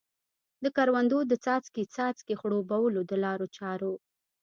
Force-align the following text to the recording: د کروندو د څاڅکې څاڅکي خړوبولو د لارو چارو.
د 0.63 0.65
کروندو 0.77 1.19
د 1.31 1.33
څاڅکې 1.43 1.83
څاڅکي 1.93 2.33
خړوبولو 2.41 2.99
د 3.09 3.11
لارو 3.23 3.47
چارو. 3.57 3.93